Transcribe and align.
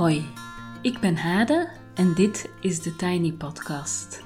Hoi, 0.00 0.24
ik 0.82 0.98
ben 1.00 1.16
Hade 1.16 1.68
en 1.94 2.14
dit 2.14 2.50
is 2.60 2.82
de 2.82 2.96
Tiny 2.96 3.32
Podcast. 3.32 4.24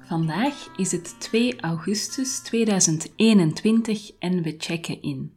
Vandaag 0.00 0.76
is 0.76 0.92
het 0.92 1.20
2 1.20 1.60
augustus 1.60 2.38
2021 2.38 4.10
en 4.18 4.42
we 4.42 4.54
checken 4.58 5.02
in. 5.02 5.32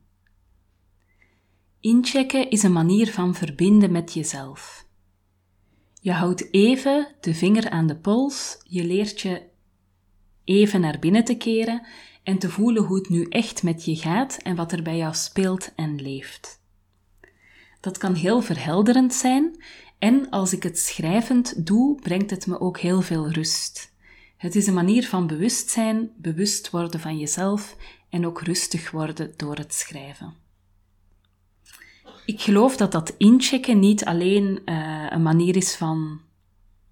Inchecken 1.80 2.50
is 2.50 2.64
een 2.64 2.72
manier 2.72 3.12
van 3.12 3.36
verbinden 3.36 3.92
met 3.92 4.14
jezelf. 4.14 4.88
Je 6.02 6.12
houdt 6.12 6.54
even 6.54 7.16
de 7.22 7.34
vinger 7.34 7.70
aan 7.70 7.88
de 7.88 7.98
pols, 7.98 8.58
je 8.68 8.84
leert 8.84 9.22
je 9.22 9.42
even 10.44 10.82
naar 10.82 11.00
binnen 11.00 11.24
te 11.24 11.38
keren 11.38 11.86
en 12.24 12.38
te 12.38 12.50
voelen 12.50 12.84
hoe 12.84 12.98
het 12.98 13.10
nu 13.10 13.26
echt 13.30 13.64
met 13.64 13.86
je 13.86 13.96
gaat 13.96 14.38
en 14.38 14.56
wat 14.56 14.72
er 14.72 14.84
bij 14.84 14.98
jou 14.98 15.14
speelt 15.14 15.76
en 15.76 16.02
leeft. 16.02 16.63
Dat 17.84 17.98
kan 17.98 18.14
heel 18.14 18.42
verhelderend 18.42 19.14
zijn 19.14 19.64
en 20.00 20.30
als 20.30 20.54
ik 20.54 20.64
het 20.64 20.80
schrijvend 20.80 21.66
doe, 21.66 22.02
brengt 22.02 22.30
het 22.30 22.48
me 22.48 22.60
ook 22.60 22.80
heel 22.80 23.02
veel 23.02 23.32
rust. 23.32 23.94
Het 24.38 24.56
is 24.56 24.68
een 24.68 24.74
manier 24.74 25.08
van 25.08 25.28
bewustzijn, 25.28 26.10
bewust 26.18 26.70
worden 26.70 27.00
van 27.00 27.18
jezelf 27.18 27.76
en 28.10 28.26
ook 28.26 28.42
rustig 28.42 28.92
worden 28.92 29.34
door 29.38 29.56
het 29.56 29.74
schrijven. 29.74 30.34
Ik 32.26 32.42
geloof 32.42 32.78
dat 32.78 32.92
dat 32.92 33.16
inchecken 33.18 33.80
niet 33.80 34.06
alleen 34.06 34.62
uh, 34.66 35.06
een 35.10 35.24
manier 35.24 35.56
is 35.56 35.76
van 35.76 36.22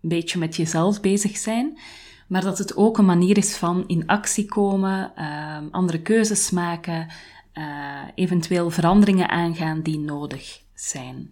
een 0.02 0.10
beetje 0.10 0.40
met 0.40 0.56
jezelf 0.56 1.02
bezig 1.02 1.38
zijn, 1.38 1.80
maar 2.28 2.42
dat 2.42 2.58
het 2.58 2.76
ook 2.76 2.98
een 2.98 3.06
manier 3.06 3.38
is 3.38 3.56
van 3.56 3.84
in 3.88 4.08
actie 4.08 4.46
komen, 4.46 5.12
uh, 5.18 5.58
andere 5.72 6.02
keuzes 6.02 6.50
maken, 6.50 7.08
uh, 7.54 8.02
eventueel 8.16 8.70
veranderingen 8.70 9.30
aangaan 9.30 9.82
die 9.82 10.00
nodig 10.00 10.62
zijn. 10.82 11.32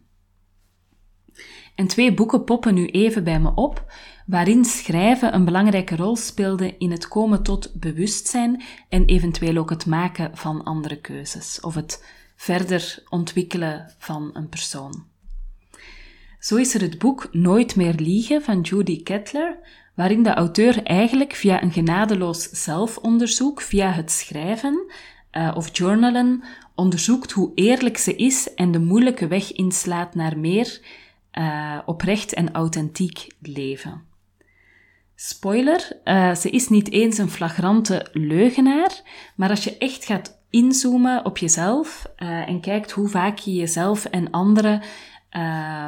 En 1.76 1.88
twee 1.88 2.14
boeken 2.14 2.44
poppen 2.44 2.74
nu 2.74 2.86
even 2.86 3.24
bij 3.24 3.40
me 3.40 3.52
op, 3.56 3.92
waarin 4.26 4.66
schrijven 4.66 5.34
een 5.34 5.46
belangrijke 5.46 5.96
rol 5.96 6.16
speelde 6.16 6.78
in 6.78 6.92
het 6.92 7.08
komen 7.08 7.44
tot 7.44 7.72
bewustzijn 7.74 8.64
en 8.90 9.06
eventueel 9.06 9.58
ook 9.58 9.70
het 9.70 9.86
maken 9.86 10.38
van 10.38 10.64
andere 10.64 11.00
keuzes 11.02 11.60
of 11.60 11.76
het 11.76 12.06
verder 12.36 13.04
ontwikkelen 13.10 13.94
van 13.98 14.30
een 14.34 14.50
persoon. 14.50 15.06
Zo 16.40 16.56
is 16.56 16.74
er 16.74 16.82
het 16.82 17.00
boek 17.00 17.28
Nooit 17.32 17.76
meer 17.76 17.94
liegen 17.94 18.42
van 18.42 18.62
Judy 18.62 19.04
Kettler, 19.04 19.58
waarin 19.96 20.24
de 20.24 20.34
auteur 20.34 20.84
eigenlijk 20.84 21.34
via 21.34 21.64
een 21.64 21.72
genadeloos 21.72 22.50
zelfonderzoek, 22.50 23.62
via 23.62 23.92
het 23.92 24.12
schrijven 24.12 24.92
uh, 25.32 25.52
of 25.56 25.78
journalen, 25.78 26.44
onderzoekt 26.80 27.32
hoe 27.32 27.52
eerlijk 27.56 27.98
ze 27.98 28.16
is 28.16 28.54
en 28.54 28.72
de 28.72 28.80
moeilijke 28.80 29.28
weg 29.28 29.52
inslaat 29.54 30.16
naar 30.16 30.38
meer 30.38 30.82
uh, 31.34 31.80
oprecht 31.86 32.34
en 32.34 32.54
authentiek 32.54 33.28
leven. 33.42 34.04
Spoiler, 35.16 36.00
uh, 36.06 36.36
ze 36.36 36.50
is 36.50 36.70
niet 36.70 36.92
eens 36.92 37.18
een 37.18 37.30
flagrante 37.30 38.08
leugenaar, 38.12 39.02
maar 39.36 39.50
als 39.50 39.64
je 39.64 39.78
echt 39.78 40.06
gaat 40.06 40.42
inzoomen 40.50 41.26
op 41.26 41.38
jezelf 41.38 42.06
uh, 42.18 42.48
en 42.48 42.62
kijkt 42.62 42.92
hoe 42.92 43.08
vaak 43.08 43.38
je 43.38 43.54
jezelf 43.54 44.06
en 44.06 44.32
anderen 44.32 44.82
uh, 45.32 45.88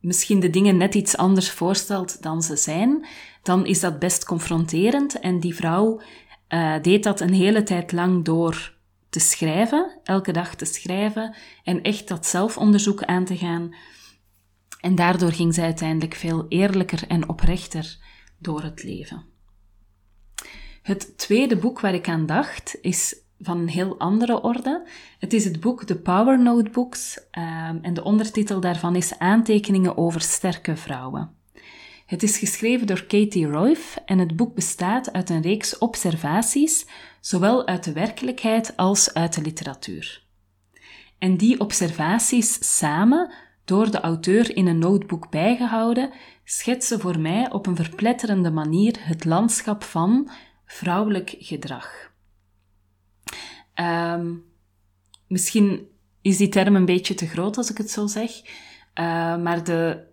misschien 0.00 0.40
de 0.40 0.50
dingen 0.50 0.76
net 0.76 0.94
iets 0.94 1.16
anders 1.16 1.50
voorstelt 1.50 2.22
dan 2.22 2.42
ze 2.42 2.56
zijn, 2.56 3.06
dan 3.42 3.66
is 3.66 3.80
dat 3.80 3.98
best 3.98 4.24
confronterend. 4.24 5.20
En 5.20 5.40
die 5.40 5.54
vrouw 5.54 6.00
deed 6.82 7.02
dat 7.02 7.20
een 7.20 7.32
hele 7.32 7.62
tijd 7.62 7.92
lang 7.92 8.24
door 8.24 8.78
te 9.10 9.20
schrijven, 9.20 9.98
elke 10.02 10.32
dag 10.32 10.54
te 10.54 10.64
schrijven 10.64 11.34
en 11.64 11.82
echt 11.82 12.08
dat 12.08 12.26
zelfonderzoek 12.26 13.04
aan 13.04 13.24
te 13.24 13.36
gaan. 13.36 13.74
En 14.80 14.94
daardoor 14.94 15.32
ging 15.32 15.54
zij 15.54 15.64
uiteindelijk 15.64 16.14
veel 16.14 16.46
eerlijker 16.48 17.06
en 17.08 17.28
oprechter 17.28 17.98
door 18.38 18.62
het 18.62 18.82
leven. 18.82 19.24
Het 20.82 21.18
tweede 21.18 21.56
boek 21.56 21.80
waar 21.80 21.94
ik 21.94 22.08
aan 22.08 22.26
dacht 22.26 22.78
is 22.80 23.16
van 23.38 23.58
een 23.58 23.68
heel 23.68 23.98
andere 23.98 24.42
orde. 24.42 24.88
Het 25.18 25.32
is 25.32 25.44
het 25.44 25.60
boek 25.60 25.84
The 25.84 25.96
Power 25.96 26.42
Notebooks 26.42 27.18
um, 27.18 27.78
en 27.82 27.94
de 27.94 28.04
ondertitel 28.04 28.60
daarvan 28.60 28.96
is 28.96 29.18
Aantekeningen 29.18 29.96
over 29.96 30.20
sterke 30.20 30.76
vrouwen. 30.76 31.34
Het 32.06 32.22
is 32.22 32.38
geschreven 32.38 32.86
door 32.86 33.04
Katie 33.04 33.46
Royf 33.46 33.96
en 34.04 34.18
het 34.18 34.36
boek 34.36 34.54
bestaat 34.54 35.12
uit 35.12 35.30
een 35.30 35.42
reeks 35.42 35.78
observaties, 35.78 36.86
zowel 37.20 37.66
uit 37.66 37.84
de 37.84 37.92
werkelijkheid 37.92 38.76
als 38.76 39.14
uit 39.14 39.34
de 39.34 39.40
literatuur. 39.40 40.22
En 41.18 41.36
die 41.36 41.60
observaties 41.60 42.76
samen, 42.78 43.32
door 43.64 43.90
de 43.90 44.00
auteur 44.00 44.56
in 44.56 44.66
een 44.66 44.78
notebook 44.78 45.30
bijgehouden, 45.30 46.10
schetsen 46.44 47.00
voor 47.00 47.18
mij 47.18 47.50
op 47.50 47.66
een 47.66 47.76
verpletterende 47.76 48.50
manier 48.50 48.96
het 48.98 49.24
landschap 49.24 49.82
van 49.82 50.30
vrouwelijk 50.66 51.34
gedrag. 51.38 52.12
Um, 53.74 54.44
misschien 55.26 55.88
is 56.22 56.36
die 56.36 56.48
term 56.48 56.76
een 56.76 56.84
beetje 56.84 57.14
te 57.14 57.26
groot 57.26 57.56
als 57.56 57.70
ik 57.70 57.78
het 57.78 57.90
zo 57.90 58.06
zeg, 58.06 58.30
uh, 58.40 58.44
maar 59.36 59.64
de 59.64 60.04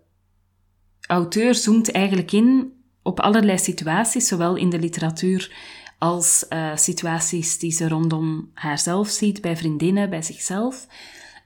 auteur 1.06 1.54
zoomt 1.54 1.90
eigenlijk 1.90 2.32
in 2.32 2.72
op 3.02 3.20
allerlei 3.20 3.58
situaties, 3.58 4.28
zowel 4.28 4.56
in 4.56 4.70
de 4.70 4.78
literatuur 4.78 5.56
als 5.98 6.46
uh, 6.50 6.76
situaties 6.76 7.58
die 7.58 7.70
ze 7.70 7.88
rondom 7.88 8.50
haarzelf 8.54 9.08
ziet, 9.08 9.40
bij 9.40 9.56
vriendinnen, 9.56 10.10
bij 10.10 10.22
zichzelf. 10.22 10.86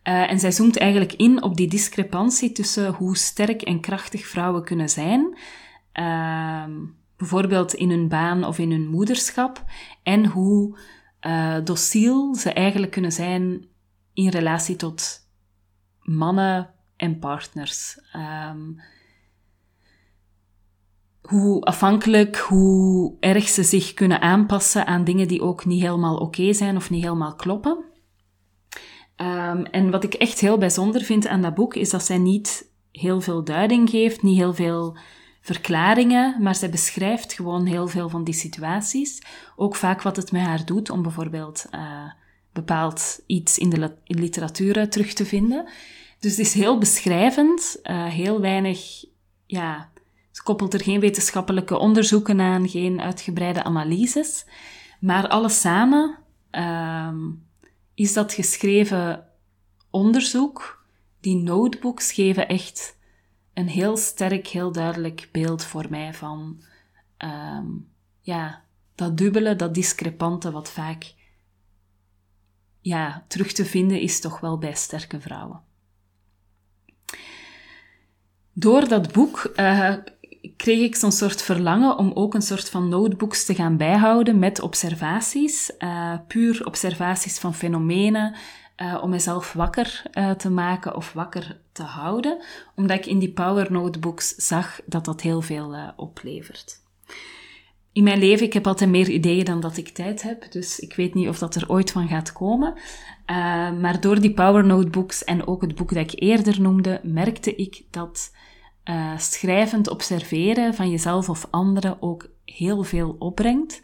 Uh, 0.08 0.30
en 0.30 0.40
zij 0.40 0.52
zoomt 0.52 0.78
eigenlijk 0.78 1.12
in 1.12 1.42
op 1.42 1.56
die 1.56 1.68
discrepantie 1.68 2.52
tussen 2.52 2.92
hoe 2.92 3.16
sterk 3.16 3.62
en 3.62 3.80
krachtig 3.80 4.26
vrouwen 4.26 4.64
kunnen 4.64 4.88
zijn, 4.88 5.38
uh, 5.94 6.64
bijvoorbeeld 7.16 7.74
in 7.74 7.90
hun 7.90 8.08
baan 8.08 8.44
of 8.44 8.58
in 8.58 8.70
hun 8.70 8.88
moederschap, 8.88 9.64
en 10.02 10.26
hoe 10.26 10.78
uh, 11.26 11.56
dociel 11.64 12.34
ze 12.34 12.52
eigenlijk 12.52 12.92
kunnen 12.92 13.12
zijn 13.12 13.66
in 14.14 14.28
relatie 14.28 14.76
tot 14.76 15.26
mannen 16.02 16.70
en 16.96 17.18
partners. 17.18 17.98
Um, 18.50 18.80
hoe 21.22 21.62
afhankelijk, 21.62 22.36
hoe 22.36 23.12
erg 23.20 23.48
ze 23.48 23.62
zich 23.62 23.94
kunnen 23.94 24.20
aanpassen 24.20 24.86
aan 24.86 25.04
dingen 25.04 25.28
die 25.28 25.42
ook 25.42 25.64
niet 25.64 25.82
helemaal 25.82 26.16
oké 26.16 26.52
zijn 26.52 26.76
of 26.76 26.90
niet 26.90 27.02
helemaal 27.02 27.34
kloppen. 27.34 27.84
Um, 29.16 29.64
en 29.64 29.90
wat 29.90 30.04
ik 30.04 30.14
echt 30.14 30.40
heel 30.40 30.58
bijzonder 30.58 31.02
vind 31.02 31.26
aan 31.26 31.42
dat 31.42 31.54
boek 31.54 31.74
is 31.74 31.90
dat 31.90 32.04
zij 32.04 32.18
niet 32.18 32.70
heel 32.92 33.20
veel 33.20 33.44
duiding 33.44 33.90
geeft, 33.90 34.22
niet 34.22 34.36
heel 34.36 34.54
veel 34.54 34.96
verklaringen, 35.40 36.42
maar 36.42 36.54
zij 36.54 36.70
beschrijft 36.70 37.32
gewoon 37.32 37.66
heel 37.66 37.88
veel 37.88 38.08
van 38.08 38.24
die 38.24 38.34
situaties. 38.34 39.22
Ook 39.56 39.76
vaak 39.76 40.02
wat 40.02 40.16
het 40.16 40.32
met 40.32 40.42
haar 40.42 40.64
doet 40.64 40.90
om 40.90 41.02
bijvoorbeeld 41.02 41.66
uh, 41.74 42.10
bepaald 42.52 43.20
iets 43.26 43.58
in 43.58 43.70
de 43.70 43.96
literatuur 44.04 44.88
terug 44.88 45.12
te 45.12 45.24
vinden. 45.24 45.68
Dus 46.18 46.30
het 46.30 46.40
is 46.40 46.54
heel 46.54 46.78
beschrijvend, 46.78 47.80
uh, 47.84 48.04
heel 48.04 48.40
weinig, 48.40 49.04
ja, 49.46 49.91
ze 50.32 50.42
koppelt 50.42 50.74
er 50.74 50.82
geen 50.82 51.00
wetenschappelijke 51.00 51.78
onderzoeken 51.78 52.40
aan, 52.40 52.68
geen 52.68 53.00
uitgebreide 53.00 53.62
analyses. 53.62 54.46
Maar 55.00 55.28
alles 55.28 55.60
samen 55.60 56.18
uh, 56.50 57.14
is 57.94 58.12
dat 58.12 58.32
geschreven 58.32 59.26
onderzoek. 59.90 60.84
Die 61.20 61.36
notebooks 61.36 62.12
geven 62.12 62.48
echt 62.48 62.96
een 63.54 63.68
heel 63.68 63.96
sterk, 63.96 64.46
heel 64.46 64.72
duidelijk 64.72 65.28
beeld 65.32 65.64
voor 65.64 65.86
mij 65.90 66.14
van 66.14 66.62
um, 67.18 67.88
ja, 68.20 68.64
dat 68.94 69.16
dubbele, 69.16 69.56
dat 69.56 69.74
discrepante, 69.74 70.50
wat 70.50 70.70
vaak 70.70 71.14
ja, 72.80 73.24
terug 73.28 73.52
te 73.52 73.64
vinden 73.64 74.00
is 74.00 74.20
toch 74.20 74.40
wel 74.40 74.58
bij 74.58 74.74
sterke 74.74 75.20
vrouwen. 75.20 75.62
Door 78.52 78.88
dat 78.88 79.12
boek 79.12 79.52
uh, 79.56 79.94
kreeg 80.56 80.80
ik 80.80 80.96
zo'n 80.96 81.12
soort 81.12 81.42
verlangen 81.42 81.98
om 81.98 82.10
ook 82.14 82.34
een 82.34 82.42
soort 82.42 82.70
van 82.70 82.88
notebooks 82.88 83.44
te 83.44 83.54
gaan 83.54 83.76
bijhouden 83.76 84.38
met 84.38 84.60
observaties, 84.60 85.72
uh, 85.78 86.14
puur 86.28 86.66
observaties 86.66 87.38
van 87.38 87.54
fenomenen, 87.54 88.34
uh, 88.76 88.98
om 89.02 89.10
mezelf 89.10 89.52
wakker 89.52 90.02
uh, 90.12 90.30
te 90.30 90.50
maken 90.50 90.96
of 90.96 91.12
wakker 91.12 91.60
te 91.72 91.82
houden, 91.82 92.42
omdat 92.76 92.98
ik 92.98 93.06
in 93.06 93.18
die 93.18 93.32
Power 93.32 93.72
Notebooks 93.72 94.28
zag 94.34 94.80
dat 94.86 95.04
dat 95.04 95.20
heel 95.20 95.40
veel 95.40 95.76
oplevert. 95.96 96.80
In 97.92 98.04
mijn 98.04 98.18
leven, 98.18 98.46
ik 98.46 98.52
heb 98.52 98.66
altijd 98.66 98.90
meer 98.90 99.08
ideeën 99.08 99.44
dan 99.44 99.60
dat 99.60 99.76
ik 99.76 99.88
tijd 99.88 100.22
heb, 100.22 100.52
dus 100.52 100.78
ik 100.78 100.94
weet 100.94 101.14
niet 101.14 101.28
of 101.28 101.38
dat 101.38 101.54
er 101.54 101.68
ooit 101.68 101.90
van 101.90 102.08
gaat 102.08 102.32
komen. 102.32 102.74
maar 103.80 104.00
door 104.00 104.20
die 104.20 104.32
Power 104.32 104.66
Notebooks 104.66 105.24
en 105.24 105.46
ook 105.46 105.62
het 105.62 105.74
boek 105.74 105.94
dat 105.94 106.12
ik 106.12 106.20
eerder 106.22 106.60
noemde, 106.60 107.00
merkte 107.02 107.54
ik 107.54 107.82
dat 107.90 108.30
schrijvend 109.16 109.88
observeren 109.88 110.74
van 110.74 110.90
jezelf 110.90 111.28
of 111.28 111.46
anderen 111.50 112.02
ook 112.02 112.30
heel 112.44 112.82
veel 112.82 113.16
opbrengt. 113.18 113.82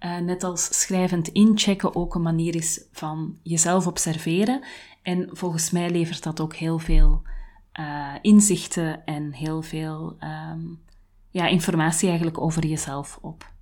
Uh, 0.00 0.18
net 0.18 0.44
als 0.44 0.80
schrijvend 0.80 1.28
inchecken 1.28 1.94
ook 1.94 2.14
een 2.14 2.22
manier 2.22 2.54
is 2.54 2.84
van 2.92 3.38
jezelf 3.42 3.86
observeren. 3.86 4.64
En 5.02 5.28
volgens 5.32 5.70
mij 5.70 5.90
levert 5.90 6.22
dat 6.22 6.40
ook 6.40 6.54
heel 6.54 6.78
veel 6.78 7.22
uh, 7.80 8.14
inzichten 8.22 9.04
en 9.04 9.32
heel 9.32 9.62
veel 9.62 10.16
um, 10.52 10.80
ja, 11.30 11.46
informatie 11.46 12.08
eigenlijk 12.08 12.40
over 12.40 12.66
jezelf 12.66 13.18
op. 13.20 13.52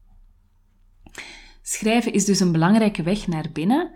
Schrijven 1.62 2.12
is 2.12 2.24
dus 2.24 2.40
een 2.40 2.52
belangrijke 2.52 3.02
weg 3.02 3.26
naar 3.26 3.46
binnen, 3.52 3.90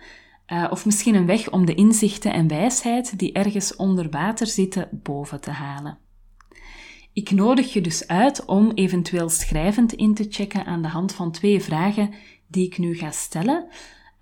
of 0.71 0.85
misschien 0.85 1.15
een 1.15 1.27
weg 1.27 1.50
om 1.50 1.67
de 1.67 1.75
inzichten 1.75 2.33
en 2.33 2.49
wijsheid 2.49 3.19
die 3.19 3.33
ergens 3.33 3.77
onder 3.77 4.11
water 4.11 4.47
zitten 4.47 4.89
boven 4.93 5.41
te 5.41 5.50
halen. 5.50 5.99
Ik 7.12 7.31
nodig 7.31 7.73
je 7.73 7.81
dus 7.81 8.06
uit 8.06 8.44
om 8.44 8.70
eventueel 8.70 9.29
schrijvend 9.29 9.93
in 9.93 10.14
te 10.14 10.26
checken 10.31 10.64
aan 10.64 10.82
de 10.82 10.88
hand 10.88 11.12
van 11.12 11.32
twee 11.32 11.62
vragen 11.62 12.11
die 12.47 12.67
ik 12.67 12.79
nu 12.79 12.94
ga 12.94 13.11
stellen. 13.11 13.67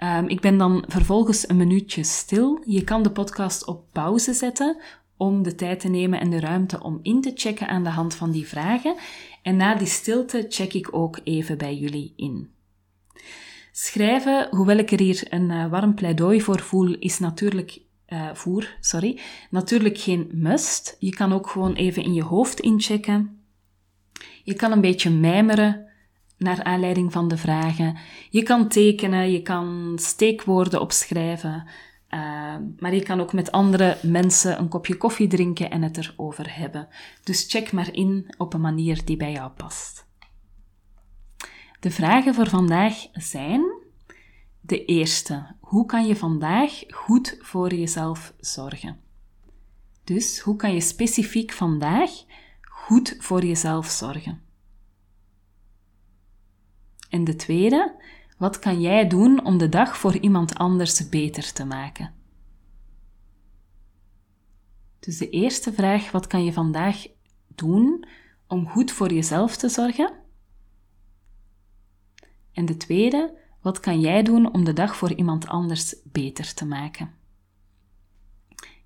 Um, 0.04 0.28
ik 0.28 0.40
ben 0.40 0.58
dan 0.58 0.84
vervolgens 0.88 1.48
een 1.48 1.56
minuutje 1.56 2.04
stil. 2.04 2.62
Je 2.64 2.84
kan 2.84 3.02
de 3.02 3.10
podcast 3.10 3.66
op 3.66 3.84
pauze 3.92 4.32
zetten 4.32 4.80
om 5.16 5.42
de 5.42 5.54
tijd 5.54 5.80
te 5.80 5.88
nemen 5.88 6.20
en 6.20 6.30
de 6.30 6.40
ruimte 6.40 6.82
om 6.82 6.98
in 7.02 7.20
te 7.20 7.32
checken 7.34 7.68
aan 7.68 7.84
de 7.84 7.90
hand 7.90 8.14
van 8.14 8.30
die 8.30 8.46
vragen. 8.46 8.96
En 9.42 9.56
na 9.56 9.74
die 9.74 9.86
stilte 9.86 10.46
check 10.48 10.72
ik 10.72 10.94
ook 10.94 11.20
even 11.24 11.58
bij 11.58 11.76
jullie 11.76 12.12
in. 12.16 12.50
Schrijven, 13.72 14.48
hoewel 14.50 14.76
ik 14.76 14.90
er 14.90 15.00
hier 15.00 15.26
een 15.28 15.50
uh, 15.50 15.70
warm 15.70 15.94
pleidooi 15.94 16.40
voor 16.40 16.60
voel, 16.60 16.94
is 16.98 17.18
natuurlijk 17.18 17.80
uh, 18.12 18.28
voer, 18.34 18.76
sorry, 18.80 19.20
natuurlijk 19.50 19.98
geen 19.98 20.28
must. 20.32 20.96
Je 20.98 21.10
kan 21.10 21.32
ook 21.32 21.46
gewoon 21.46 21.74
even 21.74 22.02
in 22.02 22.14
je 22.14 22.22
hoofd 22.22 22.60
inchecken. 22.60 23.44
Je 24.42 24.54
kan 24.54 24.72
een 24.72 24.80
beetje 24.80 25.10
mijmeren 25.10 25.88
naar 26.38 26.62
aanleiding 26.62 27.12
van 27.12 27.28
de 27.28 27.36
vragen. 27.36 27.96
Je 28.30 28.42
kan 28.42 28.68
tekenen, 28.68 29.30
je 29.30 29.42
kan 29.42 29.92
steekwoorden 30.00 30.80
opschrijven. 30.80 31.68
Uh, 32.10 32.56
maar 32.78 32.94
je 32.94 33.02
kan 33.02 33.20
ook 33.20 33.32
met 33.32 33.52
andere 33.52 33.96
mensen 34.02 34.58
een 34.58 34.68
kopje 34.68 34.96
koffie 34.96 35.28
drinken 35.28 35.70
en 35.70 35.82
het 35.82 35.96
erover 35.96 36.56
hebben. 36.56 36.88
Dus 37.24 37.46
check 37.48 37.72
maar 37.72 37.94
in 37.94 38.34
op 38.38 38.54
een 38.54 38.60
manier 38.60 39.04
die 39.04 39.16
bij 39.16 39.32
jou 39.32 39.50
past. 39.50 40.08
De 41.80 41.90
vragen 41.90 42.34
voor 42.34 42.48
vandaag 42.48 42.94
zijn: 43.12 43.62
de 44.60 44.84
eerste, 44.84 45.54
hoe 45.70 45.86
kan 45.86 46.06
je 46.06 46.16
vandaag 46.16 46.82
goed 46.88 47.36
voor 47.38 47.74
jezelf 47.74 48.34
zorgen? 48.40 49.00
Dus 50.04 50.40
hoe 50.40 50.56
kan 50.56 50.74
je 50.74 50.80
specifiek 50.80 51.52
vandaag 51.52 52.10
goed 52.60 53.16
voor 53.18 53.44
jezelf 53.44 53.86
zorgen? 53.86 54.40
En 57.08 57.24
de 57.24 57.36
tweede, 57.36 58.02
wat 58.38 58.58
kan 58.58 58.80
jij 58.80 59.06
doen 59.06 59.44
om 59.44 59.58
de 59.58 59.68
dag 59.68 59.96
voor 59.96 60.16
iemand 60.16 60.54
anders 60.54 61.08
beter 61.08 61.52
te 61.52 61.64
maken? 61.64 62.14
Dus 65.00 65.18
de 65.18 65.30
eerste 65.30 65.72
vraag, 65.72 66.10
wat 66.10 66.26
kan 66.26 66.44
je 66.44 66.52
vandaag 66.52 67.06
doen 67.46 68.06
om 68.46 68.68
goed 68.68 68.90
voor 68.90 69.12
jezelf 69.12 69.56
te 69.56 69.68
zorgen? 69.68 70.12
En 72.52 72.66
de 72.66 72.76
tweede, 72.76 73.39
wat 73.60 73.80
kan 73.80 74.00
jij 74.00 74.22
doen 74.22 74.52
om 74.52 74.64
de 74.64 74.72
dag 74.72 74.96
voor 74.96 75.12
iemand 75.12 75.46
anders 75.46 75.94
beter 76.04 76.54
te 76.54 76.66
maken? 76.66 77.10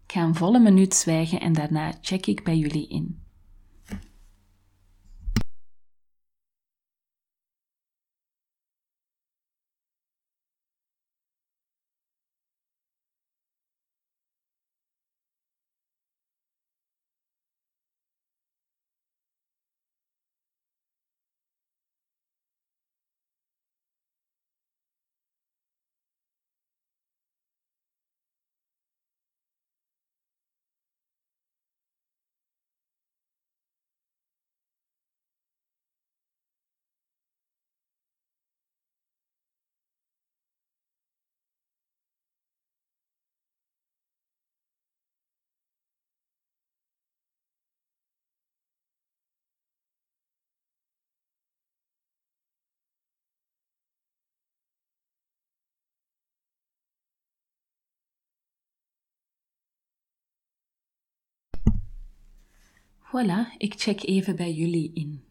Ik 0.06 0.12
ga 0.12 0.23
een 0.23 0.35
volle 0.35 0.59
minuut 0.59 0.94
zwijgen 0.94 1.41
en 1.41 1.53
daarna 1.53 1.93
check 2.00 2.26
ik 2.26 2.44
bij 2.44 2.56
jullie 2.56 2.88
in. 2.88 3.24
Voilà, 63.14 63.56
ik 63.58 63.75
check 63.76 64.02
even 64.02 64.37
bij 64.37 64.52
jullie 64.52 64.90
in. 64.94 65.25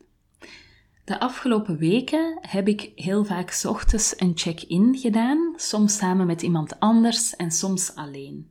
De 1.03 1.19
afgelopen 1.19 1.77
weken 1.77 2.37
heb 2.41 2.67
ik 2.67 2.91
heel 2.95 3.25
vaak 3.25 3.61
ochtends 3.67 4.13
een 4.17 4.31
check-in 4.35 4.97
gedaan, 4.97 5.53
soms 5.55 5.97
samen 5.97 6.25
met 6.25 6.41
iemand 6.41 6.79
anders 6.79 7.35
en 7.35 7.51
soms 7.51 7.95
alleen. 7.95 8.49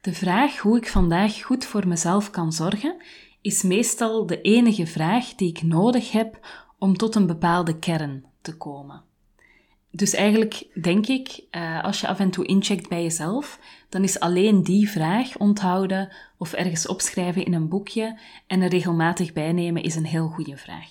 De 0.00 0.12
vraag 0.12 0.58
hoe 0.58 0.76
ik 0.76 0.88
vandaag 0.88 1.42
goed 1.42 1.64
voor 1.64 1.88
mezelf 1.88 2.30
kan 2.30 2.52
zorgen, 2.52 2.96
is 3.40 3.62
meestal 3.62 4.26
de 4.26 4.40
enige 4.40 4.86
vraag 4.86 5.34
die 5.34 5.48
ik 5.48 5.62
nodig 5.62 6.12
heb 6.12 6.46
om 6.78 6.96
tot 6.96 7.14
een 7.14 7.26
bepaalde 7.26 7.78
kern 7.78 8.24
te 8.40 8.56
komen. 8.56 9.02
Dus 9.90 10.14
eigenlijk 10.14 10.66
denk 10.82 11.06
ik, 11.06 11.44
uh, 11.50 11.84
als 11.84 12.00
je 12.00 12.08
af 12.08 12.18
en 12.18 12.30
toe 12.30 12.46
incheckt 12.46 12.88
bij 12.88 13.02
jezelf, 13.02 13.58
dan 13.92 14.02
is 14.02 14.20
alleen 14.20 14.62
die 14.62 14.90
vraag 14.90 15.36
onthouden 15.38 16.12
of 16.38 16.52
ergens 16.52 16.86
opschrijven 16.86 17.44
in 17.44 17.54
een 17.54 17.68
boekje 17.68 18.18
en 18.46 18.60
er 18.60 18.68
regelmatig 18.68 19.32
bijnemen 19.32 19.82
is 19.82 19.94
een 19.94 20.04
heel 20.04 20.28
goede 20.28 20.56
vraag. 20.56 20.88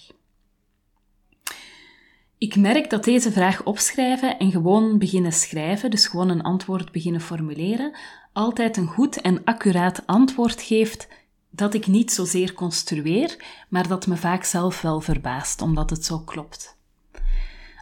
Ik 2.38 2.56
merk 2.56 2.90
dat 2.90 3.04
deze 3.04 3.32
vraag 3.32 3.64
opschrijven 3.64 4.38
en 4.38 4.52
gewoon 4.52 4.98
beginnen 4.98 5.34
schrijven, 5.34 5.92
dus 5.92 6.08
gewoon 6.08 6.30
een 6.30 6.42
antwoord 6.42 6.92
beginnen 6.92 7.22
formuleren, 7.22 7.98
altijd 8.34 8.78
een 8.78 8.88
goed 8.88 9.22
en 9.22 9.44
accuraat 9.44 10.08
antwoord 10.08 10.62
geeft 10.62 11.08
dat 11.50 11.74
ik 11.74 11.88
niet 11.88 12.12
zozeer 12.12 12.54
construeer, 12.54 13.44
maar 13.70 13.88
dat 13.88 14.08
me 14.08 14.18
vaak 14.18 14.44
zelf 14.44 14.82
wel 14.82 15.02
verbaast, 15.02 15.62
omdat 15.62 15.90
het 15.90 16.06
zo 16.06 16.20
klopt. 16.20 16.78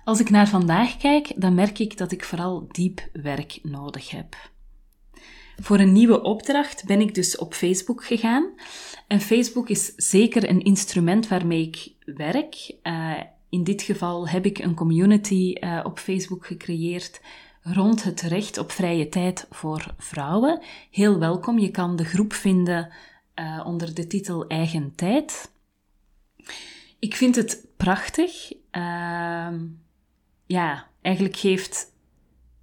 Als 0.04 0.20
ik 0.20 0.30
naar 0.30 0.48
vandaag 0.48 0.98
kijk, 0.98 1.34
dan 1.36 1.56
merk 1.56 1.80
ik 1.80 1.98
dat 1.98 2.12
ik 2.12 2.24
vooral 2.24 2.68
diep 2.72 3.10
werk 3.14 3.60
nodig 3.64 4.10
heb. 4.10 4.36
Voor 5.62 5.80
een 5.80 5.92
nieuwe 5.92 6.22
opdracht 6.22 6.86
ben 6.86 7.02
ik 7.02 7.16
dus 7.16 7.38
op 7.38 7.54
Facebook 7.54 8.06
gegaan. 8.06 8.54
En 9.08 9.22
Facebook 9.22 9.70
is 9.70 9.94
zeker 9.96 10.50
een 10.50 10.62
instrument 10.62 11.28
waarmee 11.28 11.62
ik 11.62 11.94
werk. 12.16 12.76
Uh, 12.84 13.14
in 13.50 13.64
dit 13.64 13.82
geval 13.82 14.28
heb 14.28 14.46
ik 14.46 14.58
een 14.58 14.76
community 14.76 15.56
uh, 15.60 15.80
op 15.84 16.00
Facebook 16.00 16.46
gecreëerd 16.46 17.22
rond 17.62 18.04
het 18.04 18.22
recht 18.22 18.58
op 18.58 18.72
vrije 18.72 19.10
tijd 19.10 19.48
voor 19.50 19.94
vrouwen. 19.98 20.62
Heel 20.92 21.20
welkom. 21.20 21.60
Je 21.60 21.72
kan 21.72 21.96
de 21.96 22.06
groep 22.06 22.34
vinden 22.34 22.92
uh, 23.36 23.62
onder 23.66 23.94
de 23.94 24.08
titel 24.08 24.48
Eigen 24.48 24.96
Tijd. 24.96 25.52
Ik 27.00 27.16
vind 27.16 27.36
het 27.36 27.68
prachtig. 27.78 28.52
Ehm, 28.72 29.66
ja, 30.46 30.88
eigenlijk 31.02 31.38
geeft 31.38 31.94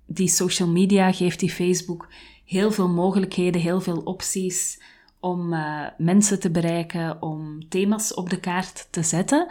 die 0.07 0.29
social 0.29 0.69
media, 0.69 1.13
geeft 1.13 1.41
die 1.41 1.51
Facebook 1.51 2.09
heel 2.47 2.71
veel 2.73 2.89
mogelijkheden, 2.89 3.61
heel 3.61 3.81
veel 3.81 4.01
opties 4.05 4.83
om 5.21 5.53
uh, 5.53 5.87
mensen 5.99 6.41
te 6.41 6.51
bereiken, 6.51 7.23
om 7.23 7.69
thema's 7.69 8.15
op 8.15 8.31
de 8.31 8.41
kaart 8.41 8.89
te 8.91 9.03
zetten. 9.03 9.49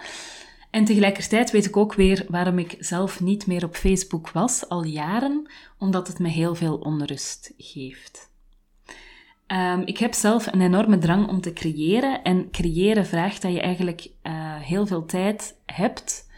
En 0.69 0.85
tegelijkertijd 0.85 1.51
weet 1.51 1.65
ik 1.65 1.77
ook 1.77 1.93
weer 1.93 2.25
waarom 2.29 2.59
ik 2.59 2.75
zelf 2.79 3.21
niet 3.21 3.47
meer 3.47 3.63
op 3.63 3.75
Facebook 3.75 4.29
was, 4.29 4.69
al 4.69 4.83
jaren, 4.83 5.49
omdat 5.79 6.07
het 6.07 6.19
me 6.19 6.27
heel 6.27 6.55
veel 6.55 6.77
onrust 6.77 7.53
geeft. 7.57 8.33
Um, 9.47 9.81
ik 9.85 9.97
heb 9.97 10.13
zelf 10.13 10.47
een 10.51 10.61
enorme 10.61 10.97
drang 10.97 11.27
om 11.27 11.41
te 11.41 11.53
creëren 11.53 12.23
en 12.23 12.51
creëren 12.51 13.05
vraagt 13.05 13.41
dat 13.41 13.53
je 13.53 13.61
eigenlijk 13.61 14.01
uh, 14.23 14.55
heel 14.55 14.87
veel 14.87 15.05
tijd 15.05 15.55
hebt 15.65 16.29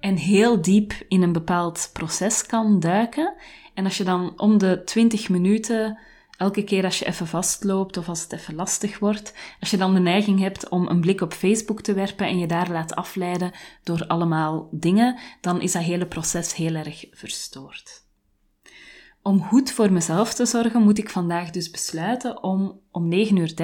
en 0.00 0.16
heel 0.16 0.62
diep 0.62 0.92
in 1.08 1.22
een 1.22 1.32
bepaald 1.32 1.90
proces 1.92 2.46
kan 2.46 2.80
duiken. 2.80 3.34
En 3.74 3.84
als 3.84 3.96
je 3.96 4.04
dan 4.04 4.40
om 4.40 4.58
de 4.58 4.82
20 4.84 5.28
minuten, 5.28 5.98
elke 6.36 6.64
keer 6.64 6.84
als 6.84 6.98
je 6.98 7.06
even 7.06 7.26
vastloopt 7.26 7.96
of 7.96 8.08
als 8.08 8.22
het 8.22 8.32
even 8.32 8.54
lastig 8.54 8.98
wordt, 8.98 9.34
als 9.60 9.70
je 9.70 9.76
dan 9.76 9.94
de 9.94 10.00
neiging 10.00 10.40
hebt 10.40 10.68
om 10.68 10.88
een 10.88 11.00
blik 11.00 11.20
op 11.20 11.32
Facebook 11.32 11.80
te 11.80 11.92
werpen 11.92 12.26
en 12.26 12.38
je 12.38 12.46
daar 12.46 12.70
laat 12.70 12.94
afleiden 12.94 13.52
door 13.82 14.06
allemaal 14.06 14.68
dingen, 14.70 15.18
dan 15.40 15.60
is 15.60 15.72
dat 15.72 15.82
hele 15.82 16.06
proces 16.06 16.54
heel 16.54 16.74
erg 16.74 17.06
verstoord. 17.10 18.04
Om 19.22 19.42
goed 19.42 19.72
voor 19.72 19.92
mezelf 19.92 20.34
te 20.34 20.46
zorgen, 20.46 20.82
moet 20.82 20.98
ik 20.98 21.10
vandaag 21.10 21.50
dus 21.50 21.70
besluiten 21.70 22.42
om 22.42 22.80
om 22.90 23.12
9.30 23.12 23.16
uur 23.32 23.54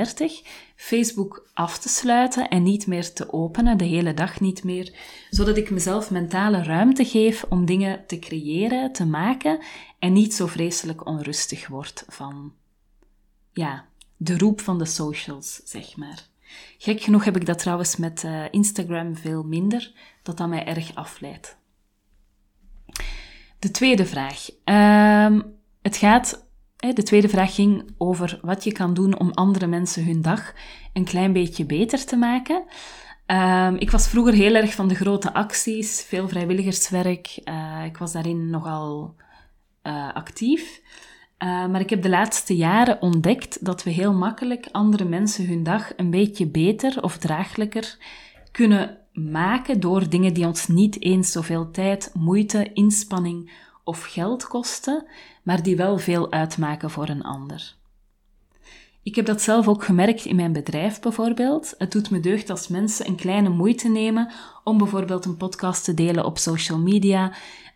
Facebook 0.77 1.49
af 1.55 1.79
te 1.79 1.89
sluiten 1.89 2.49
en 2.49 2.63
niet 2.63 2.87
meer 2.87 3.13
te 3.13 3.33
openen, 3.33 3.79
de 3.79 3.85
hele 3.85 4.15
dag 4.15 4.41
niet 4.41 4.65
meer, 4.65 4.95
zodat 5.31 5.57
ik 5.57 5.71
mezelf 5.71 6.11
mentale 6.11 6.63
ruimte 6.63 7.05
geef 7.05 7.45
om 7.49 7.65
dingen 7.65 8.07
te 8.07 8.19
creëren, 8.19 8.93
te 8.93 9.07
maken 9.07 9.59
en 9.99 10.13
niet 10.13 10.35
zo 10.35 10.47
vreselijk 10.47 11.07
onrustig 11.07 11.67
word 11.67 12.05
van, 12.09 12.53
ja, 13.53 13.85
de 14.17 14.39
roep 14.39 14.61
van 14.61 14.79
de 14.79 14.85
socials, 14.85 15.61
zeg 15.65 15.97
maar. 15.97 16.27
Gek 16.79 17.01
genoeg 17.01 17.25
heb 17.25 17.37
ik 17.37 17.47
dat 17.47 17.59
trouwens 17.59 17.97
met 17.97 18.23
uh, 18.23 18.45
Instagram 18.51 19.17
veel 19.17 19.43
minder, 19.43 19.93
dat 20.23 20.37
dat 20.37 20.49
mij 20.49 20.67
erg 20.67 20.95
afleidt. 20.95 21.58
De 23.59 23.71
tweede 23.71 24.07
vraag. 24.07 24.49
Uh, 24.65 25.41
het 25.83 25.97
gaat, 25.97 26.49
de 26.77 27.03
tweede 27.03 27.29
vraag 27.29 27.55
ging 27.55 27.95
over 27.99 28.39
wat 28.43 28.65
je 28.65 28.73
kan 28.73 28.95
doen 28.95 29.19
om 29.19 29.31
andere 29.31 29.67
mensen 29.67 30.05
hun 30.05 30.23
dag 30.23 30.53
een 30.93 31.05
klein 31.05 31.33
beetje 31.33 31.65
beter 31.65 32.05
te 32.05 32.17
maken. 32.17 32.65
Uh, 33.27 33.73
ik 33.79 33.91
was 33.91 34.09
vroeger 34.09 34.33
heel 34.33 34.55
erg 34.55 34.75
van 34.75 34.89
de 34.89 34.95
grote 34.95 35.35
acties, 35.35 36.03
veel 36.03 36.29
vrijwilligerswerk. 36.29 37.39
Uh, 37.45 37.85
ik 37.85 37.97
was 37.97 38.13
daarin 38.13 38.51
nogal 38.51 39.15
uh, 39.83 40.15
actief. 40.15 40.81
Uh, 41.39 41.67
maar 41.67 41.81
ik 41.81 41.91
heb 41.91 42.03
de 42.03 42.09
laatste 42.09 42.57
jaren 42.57 43.03
ontdekt 43.03 43.65
dat 43.65 43.83
we 43.83 43.91
heel 43.91 44.13
makkelijk 44.13 44.69
andere 44.73 45.05
mensen 45.05 45.47
hun 45.47 45.63
dag 45.63 45.93
een 45.97 46.11
beetje 46.11 46.47
beter 46.47 47.03
of 47.03 47.19
draaglijker 47.19 47.97
kunnen 48.53 48.99
maken 49.19 49.81
door 49.81 50.09
dingen 50.09 50.35
die 50.35 50.47
ons 50.47 50.67
niet 50.67 51.03
eens 51.03 51.33
zoveel 51.33 51.71
tijd, 51.71 52.11
moeite, 52.15 52.71
inspanning 52.73 53.51
of 53.85 54.03
geld 54.03 54.47
kosten, 54.47 55.07
maar 55.43 55.63
die 55.63 55.77
wel 55.77 55.99
veel 55.99 56.33
uitmaken 56.33 56.91
voor 56.91 57.09
een 57.09 57.23
ander. 57.23 57.77
Ik 59.03 59.15
heb 59.15 59.27
dat 59.27 59.43
zelf 59.43 59.69
ook 59.69 59.85
gemerkt 59.85 60.25
in 60.25 60.37
mijn 60.37 60.53
bedrijf 60.53 61.01
bijvoorbeeld. 61.01 61.75
Het 61.79 61.93
doet 61.93 62.11
me 62.11 62.21
deugd 62.21 62.51
als 62.51 62.69
mensen 62.69 63.07
een 63.07 63.17
kleine 63.17 63.49
moeite 63.49 63.89
nemen 63.89 64.33
om 64.65 64.79
bijvoorbeeld 64.79 65.25
een 65.25 65.37
podcast 65.37 65.85
te 65.85 65.95
delen 65.95 66.25
op 66.25 66.39
social 66.39 66.79
media, 66.79 67.33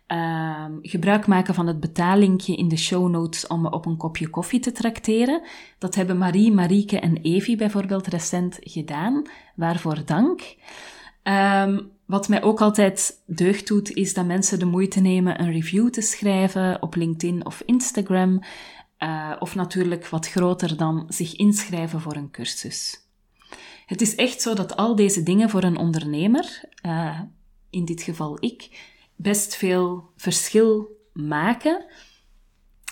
uh, 0.07 0.65
gebruik 0.81 1.27
maken 1.27 1.53
van 1.53 1.67
het 1.67 1.79
betalinkje 1.79 2.55
in 2.55 2.67
de 2.67 2.77
show 2.77 3.09
notes 3.09 3.47
om 3.47 3.61
me 3.61 3.71
op 3.71 3.85
een 3.85 3.97
kopje 3.97 4.29
koffie 4.29 4.59
te 4.59 4.71
trakteren. 4.71 5.41
Dat 5.77 5.95
hebben 5.95 6.17
Marie, 6.17 6.51
Marieke 6.51 6.99
en 6.99 7.17
Evie 7.17 7.57
bijvoorbeeld 7.57 8.07
recent 8.07 8.57
gedaan. 8.61 9.23
Waarvoor 9.55 10.05
dank. 10.05 10.55
Um, 11.23 11.91
wat 12.05 12.27
mij 12.27 12.43
ook 12.43 12.61
altijd 12.61 13.21
deugd 13.25 13.67
doet, 13.67 13.91
is 13.91 14.13
dat 14.13 14.25
mensen 14.25 14.59
de 14.59 14.65
moeite 14.65 14.99
nemen 14.99 15.41
een 15.41 15.51
review 15.51 15.89
te 15.89 16.01
schrijven 16.01 16.81
op 16.81 16.95
LinkedIn 16.95 17.45
of 17.45 17.61
Instagram. 17.65 18.41
Uh, 18.99 19.35
of 19.39 19.55
natuurlijk 19.55 20.07
wat 20.07 20.27
groter 20.27 20.77
dan 20.77 21.05
zich 21.07 21.35
inschrijven 21.35 22.01
voor 22.01 22.15
een 22.15 22.31
cursus. 22.31 23.01
Het 23.85 24.01
is 24.01 24.15
echt 24.15 24.41
zo 24.41 24.53
dat 24.53 24.75
al 24.75 24.95
deze 24.95 25.23
dingen 25.23 25.49
voor 25.49 25.63
een 25.63 25.77
ondernemer, 25.77 26.69
uh, 26.85 27.19
in 27.69 27.85
dit 27.85 28.01
geval 28.01 28.37
ik, 28.39 28.69
best 29.15 29.55
veel 29.55 30.09
verschil 30.15 30.87
maken. 31.13 31.85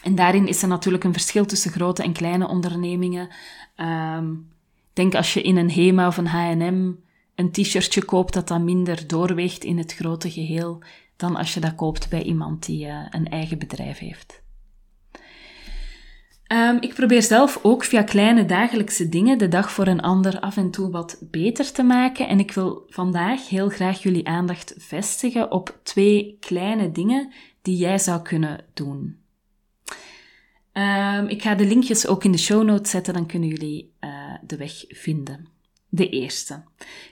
En 0.03 0.15
daarin 0.15 0.47
is 0.47 0.61
er 0.61 0.67
natuurlijk 0.67 1.03
een 1.03 1.13
verschil 1.13 1.45
tussen 1.45 1.71
grote 1.71 2.03
en 2.03 2.13
kleine 2.13 2.47
ondernemingen. 2.47 3.29
Um, 3.75 4.49
denk 4.93 5.15
als 5.15 5.33
je 5.33 5.41
in 5.41 5.57
een 5.57 5.71
HEMA 5.71 6.07
of 6.07 6.17
een 6.17 6.27
H&M 6.27 6.93
een 7.35 7.51
t-shirtje 7.51 8.05
koopt 8.05 8.33
dat 8.33 8.47
dan 8.47 8.63
minder 8.63 9.07
doorweegt 9.07 9.63
in 9.63 9.77
het 9.77 9.93
grote 9.93 10.31
geheel 10.31 10.83
dan 11.15 11.35
als 11.35 11.53
je 11.53 11.59
dat 11.59 11.75
koopt 11.75 12.09
bij 12.09 12.23
iemand 12.23 12.65
die 12.65 12.85
uh, 12.85 13.05
een 13.09 13.29
eigen 13.29 13.59
bedrijf 13.59 13.97
heeft. 13.97 14.41
Um, 16.53 16.77
ik 16.81 16.93
probeer 16.93 17.21
zelf 17.21 17.59
ook 17.61 17.83
via 17.83 18.03
kleine 18.03 18.45
dagelijkse 18.45 19.09
dingen 19.09 19.37
de 19.37 19.47
dag 19.47 19.71
voor 19.71 19.87
een 19.87 20.01
ander 20.01 20.39
af 20.39 20.57
en 20.57 20.71
toe 20.71 20.89
wat 20.89 21.17
beter 21.21 21.71
te 21.71 21.83
maken. 21.83 22.27
En 22.27 22.39
ik 22.39 22.51
wil 22.51 22.83
vandaag 22.87 23.49
heel 23.49 23.69
graag 23.69 24.01
jullie 24.01 24.27
aandacht 24.27 24.73
vestigen 24.77 25.51
op 25.51 25.79
twee 25.83 26.37
kleine 26.39 26.91
dingen 26.91 27.33
die 27.61 27.77
jij 27.77 27.97
zou 27.97 28.21
kunnen 28.21 28.65
doen. 28.73 29.19
Um, 30.73 31.27
ik 31.27 31.41
ga 31.41 31.55
de 31.55 31.65
linkjes 31.65 32.07
ook 32.07 32.23
in 32.23 32.31
de 32.31 32.37
show 32.37 32.63
notes 32.63 32.91
zetten, 32.91 33.13
dan 33.13 33.25
kunnen 33.25 33.49
jullie 33.49 33.93
uh, 34.01 34.33
de 34.41 34.57
weg 34.57 34.73
vinden. 34.87 35.47
De 35.93 36.09
eerste. 36.09 36.63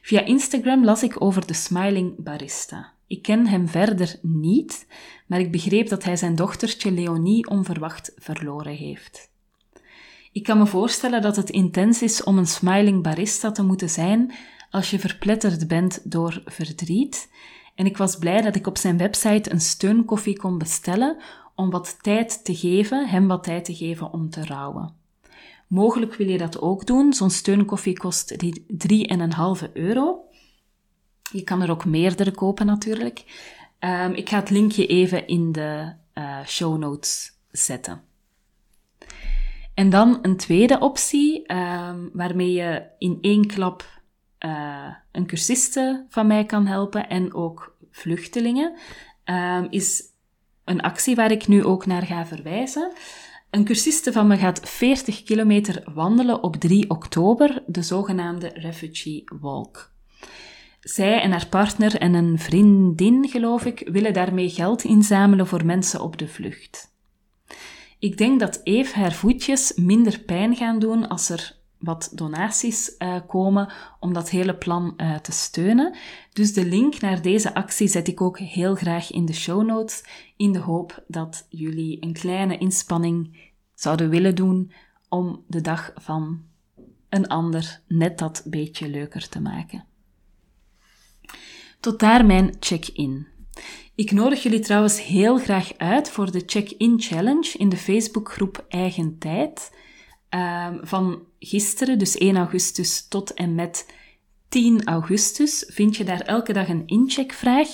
Via 0.01 0.25
Instagram 0.25 0.86
las 0.86 1.03
ik 1.03 1.21
over 1.21 1.48
de 1.48 1.53
Smiling 1.53 2.24
Barista. 2.24 2.93
Ik 3.07 3.21
ken 3.21 3.48
hem 3.48 3.67
verder 3.67 4.19
niet, 4.21 4.88
maar 5.27 5.39
ik 5.39 5.51
begreep 5.51 5.89
dat 5.89 6.03
hij 6.03 6.15
zijn 6.15 6.36
dochtertje 6.36 6.91
Leonie 6.91 7.50
onverwacht 7.50 8.12
verloren 8.17 8.75
heeft. 8.75 9.31
Ik 10.31 10.43
kan 10.43 10.57
me 10.57 10.65
voorstellen 10.65 11.21
dat 11.21 11.36
het 11.36 11.50
intens 11.50 12.01
is 12.01 12.24
om 12.24 12.38
een 12.38 12.48
smiling 12.48 13.03
barista 13.03 13.51
te 13.51 13.63
moeten 13.63 13.89
zijn 13.89 14.33
als 14.69 14.89
je 14.89 15.00
verpletterd 15.00 15.67
bent 15.67 16.12
door 16.12 16.41
verdriet. 16.45 17.29
En 17.75 17.86
ik 17.86 17.98
was 17.98 18.17
blij 18.17 18.41
dat 18.41 18.55
ik 18.55 18.67
op 18.67 18.77
zijn 18.77 18.98
website 18.98 19.51
een 19.51 19.62
steunkoffie 19.62 20.38
kon 20.38 20.57
bestellen 20.57 21.17
om 21.55 21.69
wat 21.69 21.98
tijd 22.01 22.45
te 22.45 22.55
geven, 22.55 23.07
hem 23.07 23.27
wat 23.27 23.43
tijd 23.43 23.65
te 23.65 23.75
geven 23.75 24.13
om 24.13 24.29
te 24.29 24.45
rouwen. 24.45 24.98
Mogelijk 25.69 26.15
wil 26.15 26.27
je 26.27 26.38
dat 26.38 26.61
ook 26.61 26.85
doen. 26.85 27.13
Zo'n 27.13 27.29
steunkoffie 27.29 27.97
kost 27.97 28.35
3,5 29.65 29.71
euro. 29.73 30.23
Je 31.31 31.43
kan 31.43 31.61
er 31.61 31.71
ook 31.71 31.85
meerdere 31.85 32.31
kopen 32.31 32.65
natuurlijk. 32.65 33.23
Um, 33.79 34.13
ik 34.13 34.29
ga 34.29 34.39
het 34.39 34.49
linkje 34.49 34.85
even 34.85 35.27
in 35.27 35.51
de 35.51 35.93
uh, 36.13 36.45
show 36.45 36.77
notes 36.77 37.31
zetten. 37.51 38.01
En 39.73 39.89
dan 39.89 40.19
een 40.21 40.38
tweede 40.38 40.79
optie, 40.79 41.53
um, 41.53 42.09
waarmee 42.13 42.51
je 42.51 42.83
in 42.97 43.17
één 43.21 43.47
klap 43.47 44.01
uh, 44.45 44.93
een 45.11 45.25
cursiste 45.25 46.05
van 46.09 46.27
mij 46.27 46.45
kan 46.45 46.65
helpen 46.65 47.09
en 47.09 47.33
ook 47.33 47.75
vluchtelingen, 47.91 48.77
um, 49.25 49.67
is 49.69 50.03
een 50.63 50.81
actie 50.81 51.15
waar 51.15 51.31
ik 51.31 51.47
nu 51.47 51.63
ook 51.63 51.85
naar 51.85 52.05
ga 52.05 52.25
verwijzen. 52.25 52.91
Een 53.49 53.63
cursiste 53.65 54.11
van 54.11 54.27
me 54.27 54.37
gaat 54.37 54.69
40 54.69 55.23
kilometer 55.23 55.83
wandelen 55.93 56.43
op 56.43 56.55
3 56.55 56.89
oktober, 56.89 57.63
de 57.67 57.81
zogenaamde 57.81 58.47
Refugee 58.53 59.23
Walk. 59.41 59.91
Zij 60.79 61.21
en 61.21 61.31
haar 61.31 61.47
partner 61.47 61.95
en 61.95 62.13
een 62.13 62.39
vriendin, 62.39 63.27
geloof 63.29 63.65
ik, 63.65 63.89
willen 63.91 64.13
daarmee 64.13 64.49
geld 64.49 64.83
inzamelen 64.83 65.47
voor 65.47 65.65
mensen 65.65 66.01
op 66.01 66.17
de 66.17 66.27
vlucht. 66.27 66.93
Ik 67.99 68.17
denk 68.17 68.39
dat 68.39 68.61
Eve 68.63 68.99
haar 68.99 69.13
voetjes 69.13 69.73
minder 69.75 70.19
pijn 70.19 70.55
gaan 70.55 70.79
doen 70.79 71.07
als 71.07 71.29
er 71.29 71.58
wat 71.79 72.12
donaties 72.13 72.95
uh, 73.00 73.15
komen 73.27 73.71
om 74.00 74.13
dat 74.13 74.29
hele 74.29 74.55
plan 74.55 74.93
uh, 74.98 75.15
te 75.15 75.31
steunen. 75.31 75.95
Dus 76.33 76.53
de 76.53 76.65
link 76.65 77.01
naar 77.01 77.21
deze 77.21 77.53
actie 77.53 77.88
zet 77.88 78.07
ik 78.07 78.21
ook 78.21 78.39
heel 78.39 78.75
graag 78.75 79.12
in 79.12 79.25
de 79.25 79.33
show 79.33 79.65
notes, 79.65 80.03
in 80.38 80.51
de 80.51 80.59
hoop 80.59 81.03
dat 81.07 81.45
jullie 81.50 81.98
een 82.03 82.13
kleine 82.13 82.57
inspanning 82.57 83.51
zouden 83.74 84.09
willen 84.09 84.36
doen 84.36 84.71
om 85.09 85.43
de 85.48 85.62
dag 85.62 85.91
van 85.95 86.41
een 87.09 87.27
ander 87.27 87.81
net 87.88 88.17
dat 88.17 88.43
beetje 88.45 88.89
leuker 88.89 89.29
te 89.29 89.41
maken. 89.41 89.86
Tot 91.79 92.00
daar 92.00 92.25
mijn 92.25 92.55
check-in. 92.59 93.27
Ik 93.95 94.12
nodig 94.12 94.43
jullie 94.43 94.59
trouwens 94.59 95.03
heel 95.03 95.38
graag 95.38 95.77
uit 95.77 96.09
voor 96.09 96.31
de 96.31 96.43
check-in 96.45 97.01
challenge 97.01 97.57
in 97.57 97.69
de 97.69 97.77
Facebookgroep 97.77 98.65
Eigen 98.67 99.17
Tijd. 99.17 99.71
Uh, 100.36 100.67
van 100.81 101.24
gisteren, 101.39 102.00
dus 102.00 102.17
1 102.17 102.38
augustus 102.38 103.07
tot 103.07 103.33
en 103.33 103.55
met 103.55 103.93
10 104.50 104.86
augustus, 104.86 105.65
vind 105.67 105.98
je 105.98 106.03
daar 106.03 106.21
elke 106.21 106.53
dag 106.53 106.69
een 106.69 106.88
incheckvraag 106.88 107.67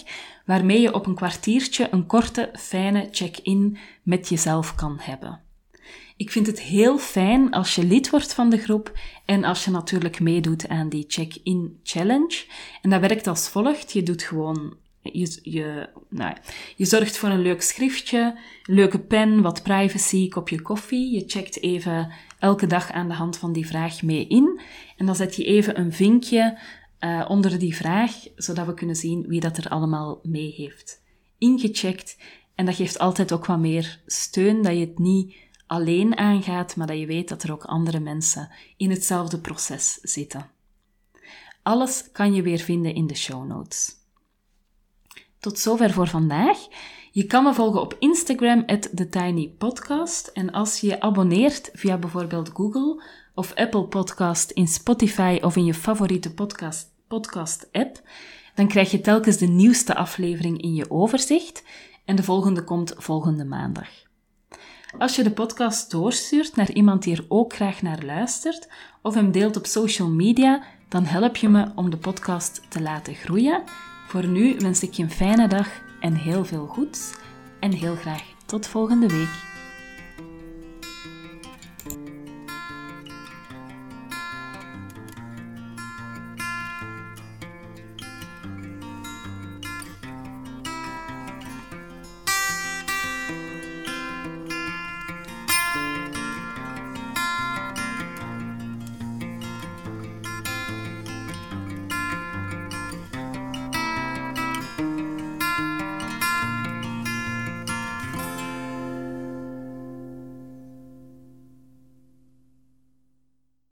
waarmee 0.46 0.82
je 0.82 0.94
op 0.94 1.06
een 1.06 1.16
kwartiertje 1.16 1.88
een 1.92 2.06
korte, 2.06 2.50
fijne 2.60 3.08
check-in 3.12 3.78
met 4.04 4.30
jezelf 4.30 4.76
kan 4.76 4.98
hebben. 5.02 5.42
Ik 6.18 6.32
vind 6.32 6.48
het 6.48 6.62
heel 6.62 6.98
fijn 6.98 7.52
als 7.52 7.76
je 7.76 7.84
lid 7.84 8.10
wordt 8.10 8.34
van 8.34 8.50
de 8.50 8.58
groep 8.58 8.98
en 9.26 9.44
als 9.44 9.66
je 9.66 9.72
natuurlijk 9.72 10.20
meedoet 10.20 10.68
aan 10.68 10.90
die 10.90 11.06
check-in 11.08 11.80
challenge. 11.84 12.46
En 12.82 12.90
dat 12.90 13.02
werkt 13.02 13.28
als 13.28 13.50
volgt. 13.50 13.92
Je 13.92 14.04
doet 14.04 14.24
gewoon 14.24 14.78
je, 15.02 15.40
je, 15.44 15.90
nou, 16.10 16.36
je 16.76 16.86
zorgt 16.86 17.18
voor 17.18 17.30
een 17.30 17.42
leuk 17.42 17.62
schriftje, 17.62 18.38
leuke 18.64 19.00
pen, 19.00 19.42
wat 19.42 19.64
privacy, 19.64 20.30
kopje 20.30 20.62
koffie. 20.62 21.12
Je 21.12 21.24
checkt 21.28 21.62
even 21.62 22.12
elke 22.40 22.68
dag 22.68 22.92
aan 22.92 23.08
de 23.08 23.14
hand 23.14 23.38
van 23.38 23.54
die 23.54 23.68
vraag 23.68 24.02
mee 24.02 24.28
in. 24.28 24.62
En 24.98 25.06
dan 25.06 25.16
zet 25.16 25.36
je 25.36 25.44
even 25.44 25.80
een 25.80 25.94
vinkje 25.94 26.60
uh, 27.00 27.26
onder 27.28 27.60
die 27.60 27.76
vraag, 27.76 28.12
zodat 28.36 28.66
we 28.66 28.74
kunnen 28.74 28.96
zien 28.96 29.28
wie 29.28 29.40
dat 29.40 29.58
er 29.58 29.70
allemaal 29.70 30.20
mee 30.24 30.52
heeft 30.52 31.04
ingecheckt. 31.38 32.18
En 32.56 32.66
dat 32.66 32.76
geeft 32.76 33.00
altijd 33.00 33.32
ook 33.32 33.46
wat 33.46 33.60
meer 33.60 34.00
steun, 34.06 34.62
dat 34.62 34.74
je 34.74 34.80
het 34.80 35.00
niet 35.00 35.36
alleen 35.68 36.18
aangaat, 36.18 36.76
maar 36.76 36.88
dat 36.88 37.00
je 37.00 37.06
weet 37.06 37.30
dat 37.30 37.44
er 37.44 37.52
ook 37.52 37.64
andere 37.64 38.00
mensen 38.00 38.52
in 38.78 38.90
hetzelfde 38.90 39.40
proces 39.40 39.94
zitten. 40.02 40.50
Alles 41.64 42.12
kan 42.12 42.34
je 42.34 42.42
weer 42.42 42.60
vinden 42.60 42.96
in 42.96 43.08
de 43.08 43.16
show 43.16 43.48
notes. 43.48 43.96
Tot 45.40 45.60
zover 45.60 45.92
voor 45.92 46.08
vandaag. 46.08 46.58
Je 47.16 47.26
kan 47.26 47.44
me 47.44 47.54
volgen 47.54 47.82
op 47.82 47.96
Instagram, 48.00 48.66
TheTinyPodcast. 48.66 50.28
En 50.28 50.52
als 50.52 50.80
je 50.80 50.88
je 50.88 51.00
abonneert 51.00 51.70
via 51.74 51.98
bijvoorbeeld 51.98 52.50
Google 52.54 53.04
of 53.36 53.54
Apple 53.54 53.84
Podcast 53.84 54.52
in 54.52 54.68
Spotify 54.68 55.40
of 55.42 55.56
in 55.56 55.66
je 55.66 55.74
favoriete 55.74 56.34
podcast, 56.34 56.90
podcast 57.08 57.70
app, 57.72 58.02
dan 58.56 58.68
krijg 58.68 58.92
je 58.92 59.02
telkens 59.02 59.38
de 59.38 59.48
nieuwste 59.48 59.96
aflevering 59.96 60.62
in 60.62 60.74
je 60.74 60.92
overzicht. 60.92 61.64
En 62.06 62.16
de 62.16 62.24
volgende 62.24 62.64
komt 62.64 62.94
volgende 62.98 63.46
maandag. 63.46 63.90
Als 64.98 65.16
je 65.16 65.24
de 65.24 65.32
podcast 65.32 65.92
doorstuurt 65.92 66.56
naar 66.56 66.72
iemand 66.72 67.04
die 67.04 67.16
er 67.16 67.26
ook 67.28 67.54
graag 67.54 67.82
naar 67.82 68.04
luistert, 68.06 68.70
of 69.02 69.14
hem 69.14 69.32
deelt 69.32 69.58
op 69.58 69.66
social 69.66 70.10
media, 70.10 70.64
dan 70.90 71.06
help 71.06 71.36
je 71.36 71.50
me 71.50 71.72
om 71.76 71.90
de 71.90 71.98
podcast 71.98 72.62
te 72.70 72.82
laten 72.82 73.16
groeien. 73.16 73.64
Voor 74.08 74.28
nu 74.28 74.56
wens 74.58 74.84
ik 74.84 74.94
je 74.94 75.04
een 75.04 75.12
fijne 75.12 75.48
dag 75.48 75.85
en 76.00 76.14
heel 76.14 76.46
veel 76.46 76.66
goeds. 76.68 77.14
En 77.60 77.72
heel 77.72 77.96
graag 77.96 78.24
tot 78.46 78.68
volgende 78.68 79.08
week. 79.08 79.55